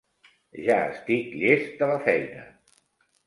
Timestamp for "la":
1.91-1.99